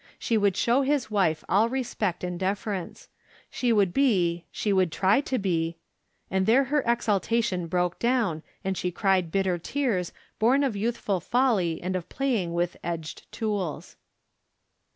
[0.17, 3.07] She would show his wife all respect and deference.
[3.51, 5.77] She would be— she would try to be—
[6.31, 11.79] And there her exaltation broke down, and she cried bitter tears, born of youthful folly
[11.83, 13.95] and of playing with edged tools.